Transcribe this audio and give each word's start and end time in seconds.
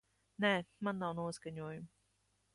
Nē, 0.45 0.49
man 0.87 1.01
nav 1.03 1.13
noskaņojuma. 1.21 1.89